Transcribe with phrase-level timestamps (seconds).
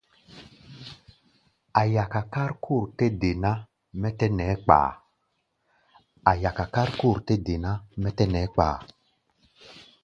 [1.79, 3.51] A̧ yaka kárkór tɛ́ de ná,
[8.01, 8.81] mɛ́ tɛ́ nɛɛ́ kpa a.